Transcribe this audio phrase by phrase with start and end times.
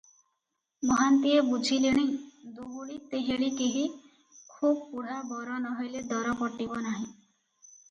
[0.91, 2.05] ମହାନ୍ତିଏ ବୁଝିଲେଣି,
[2.55, 3.85] ଦୋହୁଳି ତେହଳି କେହି,
[4.57, 7.09] ଖୁବ୍ ବୁଢା ବର ନ ହେଲେ ଦର ପଟିବ ନାହିଁ।